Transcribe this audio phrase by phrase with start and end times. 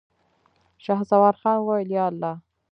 [0.83, 2.33] شهسوار خان وويل: ياالله.